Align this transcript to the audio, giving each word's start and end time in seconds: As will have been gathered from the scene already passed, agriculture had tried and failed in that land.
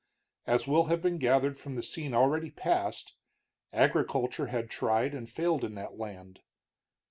As 0.47 0.67
will 0.67 0.85
have 0.85 0.99
been 0.99 1.19
gathered 1.19 1.59
from 1.59 1.75
the 1.75 1.83
scene 1.83 2.15
already 2.15 2.49
passed, 2.49 3.13
agriculture 3.71 4.47
had 4.47 4.67
tried 4.71 5.13
and 5.13 5.29
failed 5.29 5.63
in 5.63 5.75
that 5.75 5.95
land. 5.99 6.39